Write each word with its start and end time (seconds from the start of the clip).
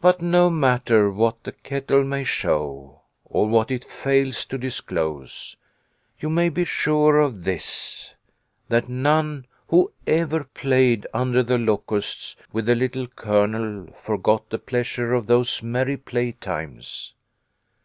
But 0.00 0.20
no 0.20 0.50
matter 0.50 1.08
what 1.08 1.44
the 1.44 1.52
kettle 1.52 2.02
may 2.02 2.24
show, 2.24 3.02
or 3.24 3.46
what 3.46 3.70
it 3.70 3.84
fails 3.84 4.44
to 4.46 4.58
disclose, 4.58 5.56
you 6.18 6.28
may 6.28 6.48
be 6.48 6.64
sure 6.64 7.20
of 7.20 7.44
this, 7.44 8.14
that 8.70 8.88
none 8.88 9.46
who 9.68 9.92
ever 10.04 10.42
played 10.42 11.06
under 11.14 11.44
the 11.44 11.58
Locusts 11.58 12.34
with 12.52 12.66
the 12.66 12.74
Little 12.74 13.06
Colonel 13.06 13.92
forgot 14.02 14.50
the 14.50 14.58
pleasure 14.58 15.14
of 15.14 15.28
those 15.28 15.62
merry 15.62 15.96
playtimes. 15.96 17.12